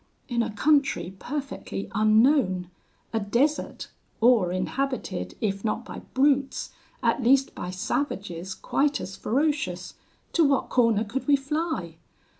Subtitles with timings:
[0.27, 2.71] In a country perfectly unknown,
[3.13, 3.89] a desert,
[4.19, 6.71] or inhabited, if not by brutes,
[7.03, 9.93] at least by savages quite as ferocious,
[10.33, 11.97] to what corner could we fly?